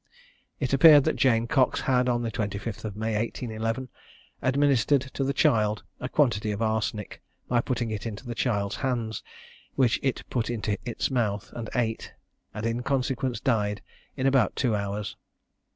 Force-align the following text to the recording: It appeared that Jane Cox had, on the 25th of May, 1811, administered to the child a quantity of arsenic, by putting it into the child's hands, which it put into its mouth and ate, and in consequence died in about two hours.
It 0.59 0.73
appeared 0.73 1.03
that 1.03 1.15
Jane 1.15 1.45
Cox 1.45 1.81
had, 1.81 2.09
on 2.09 2.23
the 2.23 2.31
25th 2.31 2.83
of 2.85 2.95
May, 2.97 3.09
1811, 3.15 3.87
administered 4.41 5.01
to 5.13 5.23
the 5.23 5.31
child 5.31 5.83
a 5.99 6.09
quantity 6.09 6.51
of 6.51 6.59
arsenic, 6.59 7.21
by 7.47 7.61
putting 7.61 7.91
it 7.91 8.07
into 8.07 8.25
the 8.25 8.33
child's 8.33 8.77
hands, 8.77 9.21
which 9.75 9.99
it 10.01 10.23
put 10.31 10.49
into 10.49 10.75
its 10.89 11.11
mouth 11.11 11.51
and 11.53 11.69
ate, 11.75 12.13
and 12.51 12.65
in 12.65 12.81
consequence 12.81 13.39
died 13.39 13.83
in 14.17 14.25
about 14.25 14.55
two 14.55 14.75
hours. 14.75 15.17